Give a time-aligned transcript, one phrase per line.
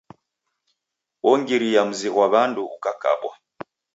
[1.25, 3.33] Wongiria mzi ghwa W'andu ukakabwa.